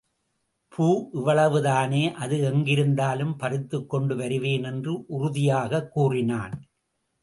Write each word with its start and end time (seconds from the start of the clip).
பூ 0.67 1.09
இவ்வளவுதானே 1.13 2.11
அது 2.11 2.37
எங்கிருந்தாலும் 2.37 3.37
பறித்துக் 3.37 3.89
கொண்டு 3.89 4.15
வருவேன் 4.15 4.63
என்று 4.63 5.05
உறுதியாகக் 5.07 5.91
கூறினான். 5.91 6.69